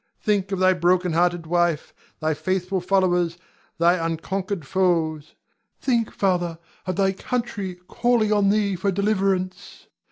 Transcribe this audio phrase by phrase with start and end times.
[0.19, 3.37] Think of thy broken hearted wife, thy faithful followers,
[3.77, 5.35] thy unconquered foes;
[5.79, 9.85] think, Father, of thy country calling on thee for deliverance.